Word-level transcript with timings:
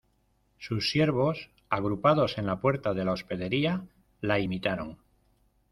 sus 0.57 0.89
siervos, 0.89 1.51
agrupados 1.69 2.39
en 2.39 2.47
la 2.47 2.59
puerta 2.59 2.95
de 2.95 3.05
la 3.05 3.11
hospedería, 3.11 3.85
la 4.19 4.39
imitaron 4.39 4.97